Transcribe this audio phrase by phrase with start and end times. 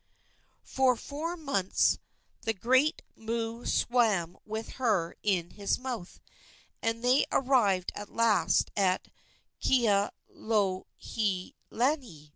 [0.63, 1.99] For four months
[2.41, 6.19] the great moo swam with her in his mouth,
[6.81, 9.09] and they arrived at last at
[9.61, 10.85] Kealohilani.